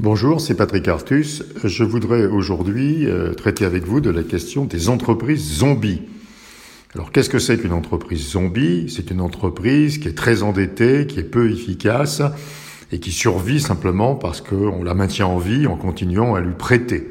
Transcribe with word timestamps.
Bonjour, 0.00 0.40
c'est 0.40 0.54
Patrick 0.54 0.86
Artus. 0.86 1.42
Je 1.64 1.82
voudrais 1.82 2.26
aujourd'hui 2.26 3.08
euh, 3.08 3.34
traiter 3.34 3.64
avec 3.64 3.82
vous 3.82 4.00
de 4.00 4.10
la 4.10 4.22
question 4.22 4.64
des 4.64 4.90
entreprises 4.90 5.58
zombies. 5.58 6.02
Alors 6.94 7.10
qu'est-ce 7.10 7.28
que 7.28 7.40
c'est 7.40 7.58
qu'une 7.58 7.72
entreprise 7.72 8.30
zombie? 8.30 8.86
C'est 8.94 9.10
une 9.10 9.20
entreprise 9.20 9.98
qui 9.98 10.06
est 10.06 10.16
très 10.16 10.44
endettée, 10.44 11.08
qui 11.08 11.18
est 11.18 11.24
peu 11.24 11.50
efficace 11.50 12.22
et 12.92 13.00
qui 13.00 13.10
survit 13.10 13.58
simplement 13.58 14.14
parce 14.14 14.40
qu'on 14.40 14.84
la 14.84 14.94
maintient 14.94 15.26
en 15.26 15.38
vie 15.38 15.66
en 15.66 15.74
continuant 15.74 16.36
à 16.36 16.40
lui 16.40 16.54
prêter. 16.56 17.10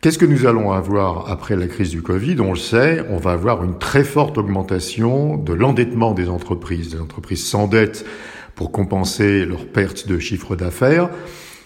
Qu'est-ce 0.00 0.18
que 0.18 0.26
nous 0.26 0.46
allons 0.46 0.70
avoir 0.70 1.28
après 1.28 1.56
la 1.56 1.66
crise 1.66 1.90
du 1.90 2.02
Covid? 2.02 2.36
On 2.38 2.52
le 2.52 2.56
sait, 2.56 3.04
on 3.10 3.16
va 3.16 3.32
avoir 3.32 3.64
une 3.64 3.80
très 3.80 4.04
forte 4.04 4.38
augmentation 4.38 5.36
de 5.36 5.54
l'endettement 5.54 6.14
des 6.14 6.28
entreprises. 6.28 6.90
Des 6.90 7.00
entreprises 7.00 7.44
s'endettent 7.44 8.06
pour 8.54 8.70
compenser 8.70 9.44
leurs 9.44 9.66
pertes 9.66 10.06
de 10.06 10.20
chiffre 10.20 10.54
d'affaires. 10.54 11.10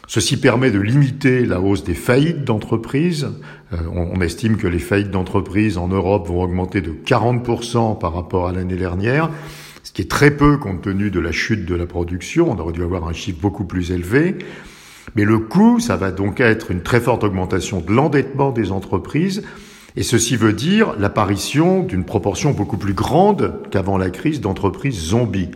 Ceci 0.07 0.39
permet 0.39 0.71
de 0.71 0.79
limiter 0.79 1.47
la 1.47 1.61
hausse 1.61 1.85
des 1.85 1.95
faillites 1.95 2.45
d'entreprises. 2.45 3.29
Euh, 3.73 3.77
on, 3.93 4.21
estime 4.21 4.57
que 4.57 4.67
les 4.67 4.79
faillites 4.79 5.11
d'entreprises 5.11 5.79
en 5.79 5.89
Europe 5.89 6.29
vont 6.29 6.43
augmenter 6.43 6.81
de 6.81 6.93
40% 6.93 7.99
par 7.99 8.15
rapport 8.15 8.47
à 8.49 8.53
l'année 8.53 8.77
dernière, 8.77 9.31
ce 9.83 9.93
qui 9.93 10.03
est 10.03 10.11
très 10.11 10.31
peu 10.31 10.59
compte 10.59 10.83
tenu 10.83 11.11
de 11.11 11.21
la 11.21 11.33
chute 11.33 11.65
de 11.65 11.75
la 11.75 11.87
production. 11.87 12.51
On 12.51 12.59
aurait 12.59 12.73
dû 12.73 12.83
avoir 12.83 13.09
un 13.09 13.13
chiffre 13.13 13.39
beaucoup 13.41 13.65
plus 13.65 13.93
élevé. 13.93 14.37
Mais 15.17 15.25
le 15.25 15.39
coût, 15.39 15.81
ça 15.81 15.97
va 15.97 16.11
donc 16.11 16.41
être 16.41 16.71
une 16.71 16.83
très 16.83 17.01
forte 17.01 17.25
augmentation 17.25 17.81
de 17.81 17.93
l'endettement 17.93 18.51
des 18.51 18.73
entreprises. 18.73 19.43
Et 19.97 20.03
ceci 20.03 20.37
veut 20.37 20.53
dire 20.53 20.95
l'apparition 20.99 21.83
d'une 21.83 22.05
proportion 22.05 22.51
beaucoup 22.51 22.79
plus 22.79 22.95
grande 22.95 23.61
qu'avant 23.71 23.97
la 23.97 24.11
crise 24.11 24.41
d'entreprises 24.41 24.99
zombies. 24.99 25.51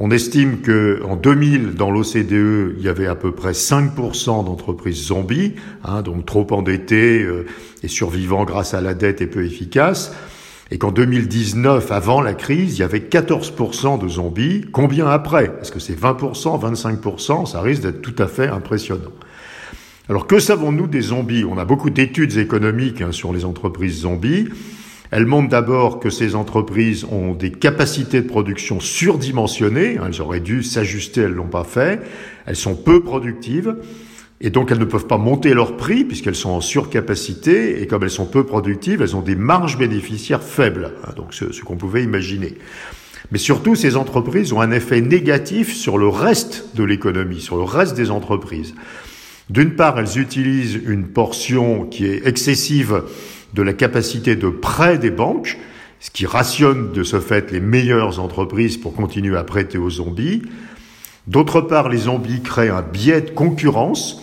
On 0.00 0.12
estime 0.12 0.60
que 0.60 1.02
en 1.04 1.16
2000, 1.16 1.74
dans 1.74 1.90
l'OCDE, 1.90 2.76
il 2.78 2.84
y 2.84 2.88
avait 2.88 3.08
à 3.08 3.16
peu 3.16 3.32
près 3.32 3.50
5% 3.50 4.44
d'entreprises 4.44 5.06
zombies, 5.06 5.54
hein, 5.82 6.02
donc 6.02 6.24
trop 6.24 6.46
endettées 6.52 7.24
euh, 7.24 7.46
et 7.82 7.88
survivant 7.88 8.44
grâce 8.44 8.74
à 8.74 8.80
la 8.80 8.94
dette 8.94 9.20
et 9.22 9.26
peu 9.26 9.44
efficaces. 9.44 10.14
Et 10.70 10.78
qu'en 10.78 10.92
2019, 10.92 11.90
avant 11.90 12.20
la 12.20 12.34
crise, 12.34 12.76
il 12.76 12.80
y 12.80 12.84
avait 12.84 13.00
14% 13.00 14.00
de 14.00 14.08
zombies. 14.08 14.66
Combien 14.70 15.08
après? 15.08 15.50
Est-ce 15.60 15.72
que 15.72 15.80
c'est 15.80 15.98
20%, 15.98 16.60
25% 16.76 17.50
Ça 17.50 17.60
risque 17.60 17.82
d'être 17.82 18.00
tout 18.00 18.14
à 18.22 18.28
fait 18.28 18.46
impressionnant. 18.46 19.10
Alors 20.08 20.28
que 20.28 20.38
savons-nous 20.38 20.86
des 20.86 21.00
zombies? 21.00 21.44
On 21.44 21.58
a 21.58 21.64
beaucoup 21.64 21.90
d'études 21.90 22.36
économiques 22.36 23.00
hein, 23.00 23.10
sur 23.10 23.32
les 23.32 23.44
entreprises 23.44 24.02
zombies. 24.02 24.46
Elle 25.10 25.26
montre 25.26 25.48
d'abord 25.48 26.00
que 26.00 26.10
ces 26.10 26.34
entreprises 26.34 27.04
ont 27.10 27.32
des 27.32 27.50
capacités 27.50 28.20
de 28.20 28.26
production 28.26 28.78
surdimensionnées. 28.78 29.98
Elles 30.04 30.20
auraient 30.20 30.40
dû 30.40 30.62
s'ajuster, 30.62 31.22
elles 31.22 31.32
l'ont 31.32 31.46
pas 31.46 31.64
fait. 31.64 32.00
Elles 32.46 32.56
sont 32.56 32.74
peu 32.74 33.02
productives. 33.02 33.76
Et 34.40 34.50
donc 34.50 34.70
elles 34.70 34.78
ne 34.78 34.84
peuvent 34.84 35.06
pas 35.06 35.18
monter 35.18 35.52
leur 35.54 35.76
prix 35.76 36.04
puisqu'elles 36.04 36.36
sont 36.36 36.50
en 36.50 36.60
surcapacité 36.60 37.82
et 37.82 37.86
comme 37.86 38.04
elles 38.04 38.10
sont 38.10 38.26
peu 38.26 38.44
productives, 38.44 39.02
elles 39.02 39.16
ont 39.16 39.22
des 39.22 39.34
marges 39.34 39.78
bénéficiaires 39.78 40.44
faibles, 40.44 40.92
hein, 41.04 41.12
donc 41.16 41.34
ce, 41.34 41.50
ce 41.50 41.62
qu'on 41.62 41.76
pouvait 41.76 42.04
imaginer. 42.04 42.54
Mais 43.32 43.38
surtout, 43.38 43.74
ces 43.74 43.96
entreprises 43.96 44.52
ont 44.52 44.60
un 44.60 44.70
effet 44.70 45.00
négatif 45.00 45.74
sur 45.74 45.98
le 45.98 46.06
reste 46.06 46.76
de 46.76 46.84
l'économie, 46.84 47.40
sur 47.40 47.56
le 47.56 47.64
reste 47.64 47.96
des 47.96 48.12
entreprises. 48.12 48.74
D'une 49.50 49.72
part, 49.72 49.98
elles 49.98 50.18
utilisent 50.18 50.78
une 50.86 51.08
portion 51.08 51.86
qui 51.86 52.06
est 52.06 52.26
excessive 52.26 53.02
de 53.54 53.62
la 53.62 53.72
capacité 53.72 54.36
de 54.36 54.48
prêt 54.48 54.98
des 54.98 55.10
banques, 55.10 55.58
ce 56.00 56.10
qui 56.10 56.26
rationne 56.26 56.92
de 56.92 57.02
ce 57.02 57.20
fait 57.20 57.50
les 57.50 57.60
meilleures 57.60 58.20
entreprises 58.20 58.76
pour 58.76 58.94
continuer 58.94 59.36
à 59.36 59.44
prêter 59.44 59.78
aux 59.78 59.90
zombies. 59.90 60.42
D'autre 61.26 61.60
part, 61.60 61.88
les 61.88 61.98
zombies 61.98 62.42
créent 62.42 62.70
un 62.70 62.82
biais 62.82 63.20
de 63.20 63.30
concurrence. 63.30 64.22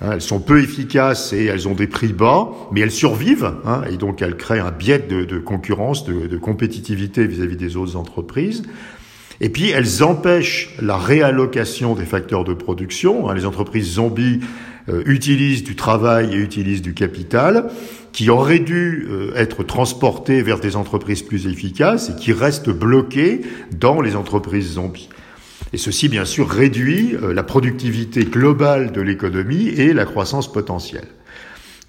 Hein, 0.00 0.10
elles 0.14 0.20
sont 0.20 0.40
peu 0.40 0.62
efficaces 0.62 1.32
et 1.32 1.44
elles 1.44 1.68
ont 1.68 1.74
des 1.74 1.86
prix 1.86 2.12
bas, 2.12 2.48
mais 2.72 2.80
elles 2.80 2.90
survivent, 2.90 3.54
hein, 3.64 3.82
et 3.90 3.96
donc 3.96 4.20
elles 4.20 4.36
créent 4.36 4.58
un 4.58 4.72
biais 4.72 4.98
de, 4.98 5.38
concurrence, 5.38 6.04
de, 6.04 6.36
compétitivité 6.36 7.26
vis-à-vis 7.26 7.56
des 7.56 7.76
autres 7.76 7.96
entreprises. 7.96 8.64
Et 9.40 9.48
puis, 9.48 9.70
elles 9.70 10.02
empêchent 10.02 10.74
la 10.80 10.96
réallocation 10.96 11.94
des 11.94 12.04
facteurs 12.04 12.44
de 12.44 12.54
production. 12.54 13.28
Hein, 13.28 13.34
les 13.34 13.46
entreprises 13.46 13.94
zombies 13.94 14.40
euh, 14.88 15.02
utilisent 15.06 15.64
du 15.64 15.76
travail 15.76 16.34
et 16.34 16.36
utilisent 16.36 16.82
du 16.82 16.94
capital 16.94 17.70
qui 18.12 18.30
aurait 18.30 18.58
dû 18.58 19.06
euh, 19.08 19.32
être 19.34 19.62
transporté 19.62 20.42
vers 20.42 20.60
des 20.60 20.76
entreprises 20.76 21.22
plus 21.22 21.46
efficaces 21.46 22.10
et 22.10 22.16
qui 22.16 22.32
restent 22.32 22.70
bloqués 22.70 23.42
dans 23.78 24.00
les 24.00 24.16
entreprises 24.16 24.72
zombies. 24.72 25.08
Et 25.72 25.78
ceci, 25.78 26.08
bien 26.08 26.24
sûr, 26.24 26.48
réduit 26.48 27.14
euh, 27.14 27.32
la 27.32 27.42
productivité 27.42 28.24
globale 28.24 28.92
de 28.92 29.00
l'économie 29.00 29.68
et 29.68 29.92
la 29.94 30.04
croissance 30.04 30.52
potentielle. 30.52 31.08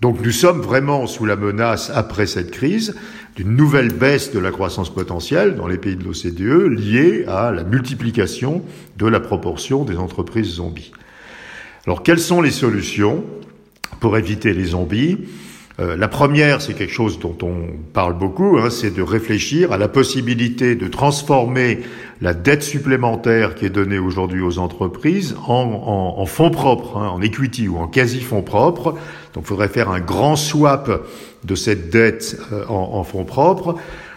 Donc 0.03 0.19
nous 0.21 0.33
sommes 0.33 0.59
vraiment 0.59 1.07
sous 1.07 1.25
la 1.25 1.37
menace, 1.37 1.89
après 1.89 2.27
cette 2.27 2.51
crise, 2.51 2.93
d'une 3.37 3.55
nouvelle 3.55 3.93
baisse 3.93 4.33
de 4.33 4.39
la 4.39 4.51
croissance 4.51 4.93
potentielle 4.93 5.55
dans 5.55 5.65
les 5.65 5.77
pays 5.77 5.95
de 5.95 6.03
l'OCDE 6.03 6.77
liée 6.77 7.23
à 7.25 7.53
la 7.53 7.63
multiplication 7.63 8.65
de 8.97 9.07
la 9.07 9.21
proportion 9.21 9.85
des 9.85 9.95
entreprises 9.95 10.55
zombies. 10.55 10.91
Alors, 11.87 12.03
quelles 12.03 12.19
sont 12.19 12.41
les 12.41 12.51
solutions 12.51 13.23
pour 14.01 14.17
éviter 14.17 14.53
les 14.53 14.65
zombies? 14.65 15.19
Euh, 15.79 15.95
la 15.97 16.07
première, 16.07 16.61
c'est 16.61 16.73
quelque 16.73 16.93
chose 16.93 17.17
dont 17.17 17.35
on 17.41 17.65
parle 17.93 18.15
beaucoup, 18.15 18.57
hein, 18.59 18.69
c'est 18.69 18.93
de 18.93 19.01
réfléchir 19.01 19.71
à 19.71 19.77
la 19.77 19.87
possibilité 19.87 20.75
de 20.75 20.87
transformer 20.87 21.79
la 22.21 22.35
dette 22.35 22.61
supplémentaire 22.61 23.55
qui 23.55 23.65
est 23.65 23.71
donnée 23.71 23.97
aujourd'hui 23.97 24.41
aux 24.41 24.59
entreprises 24.59 25.35
en, 25.47 26.25
fonds 26.27 26.51
propres, 26.51 26.97
hein, 26.97 27.09
en 27.09 27.21
equity 27.21 27.67
ou 27.67 27.77
en 27.77 27.87
quasi-fonds 27.87 28.43
propres. 28.43 28.95
Donc 29.33 29.45
il 29.45 29.47
faudrait 29.47 29.67
faire 29.67 29.89
un 29.89 29.99
grand 29.99 30.35
swap 30.35 31.07
de 31.43 31.55
cette 31.55 31.89
dette 31.89 32.37
euh, 32.51 32.65
en, 32.67 32.91
en 32.93 33.03
fonds 33.03 33.25
propres 33.25 33.75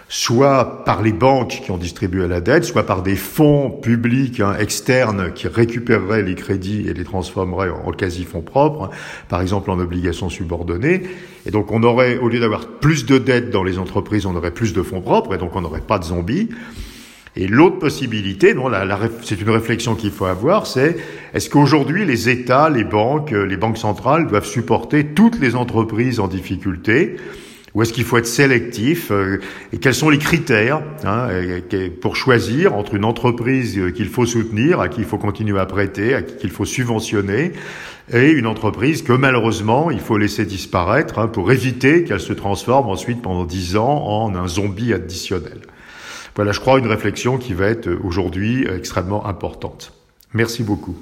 soit 0.08 0.84
par 0.84 1.02
les 1.02 1.12
banques 1.12 1.60
qui 1.64 1.70
ont 1.70 1.78
distribué 1.78 2.28
la 2.28 2.40
dette, 2.40 2.64
soit 2.64 2.86
par 2.86 3.02
des 3.02 3.16
fonds 3.16 3.70
publics 3.70 4.40
hein, 4.40 4.54
externes 4.58 5.32
qui 5.34 5.48
récupéreraient 5.48 6.22
les 6.22 6.36
crédits 6.36 6.86
et 6.88 6.94
les 6.94 7.04
transformeraient 7.04 7.70
en, 7.70 7.90
quasi-fonds 7.90 8.42
propres, 8.42 8.84
hein, 8.84 8.90
par 9.28 9.40
exemple 9.40 9.70
en 9.70 9.80
obligations 9.80 10.28
subordonnées. 10.28 11.02
Et 11.44 11.50
donc 11.50 11.72
on 11.72 11.82
aurait, 11.82 12.18
au 12.18 12.28
lieu 12.28 12.38
d'avoir 12.38 12.66
plus 12.68 13.04
de 13.04 13.18
dettes 13.18 13.50
dans 13.50 13.64
les 13.64 13.78
entreprises, 13.78 14.26
on 14.26 14.36
aurait 14.36 14.52
plus 14.52 14.72
de 14.72 14.82
fonds 14.82 15.00
propres, 15.00 15.34
et 15.34 15.38
donc 15.38 15.56
on 15.56 15.60
n'aurait 15.60 15.80
pas 15.80 15.98
de 15.98 16.04
zombies. 16.04 16.50
Et 17.38 17.48
l'autre 17.48 17.78
possibilité, 17.78 18.54
c'est 19.22 19.40
une 19.40 19.50
réflexion 19.50 19.94
qu'il 19.94 20.10
faut 20.10 20.24
avoir, 20.24 20.66
c'est 20.66 20.96
est-ce 21.34 21.50
qu'aujourd'hui 21.50 22.06
les 22.06 22.30
États, 22.30 22.70
les 22.70 22.84
banques, 22.84 23.32
les 23.32 23.56
banques 23.58 23.76
centrales 23.76 24.26
doivent 24.26 24.46
supporter 24.46 25.04
toutes 25.08 25.38
les 25.38 25.54
entreprises 25.54 26.18
en 26.18 26.28
difficulté? 26.28 27.16
Ou 27.76 27.82
est-ce 27.82 27.92
qu'il 27.92 28.04
faut 28.04 28.16
être 28.16 28.26
sélectif 28.26 29.10
euh, 29.10 29.38
Et 29.70 29.76
quels 29.76 29.94
sont 29.94 30.08
les 30.08 30.16
critères 30.16 30.80
hein, 31.04 31.28
pour 32.00 32.16
choisir 32.16 32.74
entre 32.74 32.94
une 32.94 33.04
entreprise 33.04 33.78
euh, 33.78 33.90
qu'il 33.90 34.08
faut 34.08 34.24
soutenir, 34.24 34.80
à 34.80 34.88
qui 34.88 35.02
il 35.02 35.06
faut 35.06 35.18
continuer 35.18 35.60
à 35.60 35.66
prêter, 35.66 36.14
à 36.14 36.22
qui 36.22 36.46
il 36.46 36.50
faut 36.50 36.64
subventionner, 36.64 37.52
et 38.14 38.30
une 38.30 38.46
entreprise 38.46 39.02
que 39.02 39.12
malheureusement 39.12 39.90
il 39.90 40.00
faut 40.00 40.16
laisser 40.16 40.46
disparaître 40.46 41.18
hein, 41.18 41.28
pour 41.28 41.52
éviter 41.52 42.04
qu'elle 42.04 42.20
se 42.20 42.32
transforme 42.32 42.88
ensuite 42.88 43.20
pendant 43.20 43.44
dix 43.44 43.76
ans 43.76 44.06
en 44.06 44.34
un 44.34 44.48
zombie 44.48 44.94
additionnel. 44.94 45.60
Voilà, 46.34 46.52
je 46.52 46.60
crois, 46.60 46.78
une 46.78 46.86
réflexion 46.86 47.36
qui 47.36 47.52
va 47.52 47.66
être 47.66 47.90
aujourd'hui 48.02 48.66
extrêmement 48.66 49.26
importante. 49.26 49.92
Merci 50.32 50.62
beaucoup. 50.62 50.96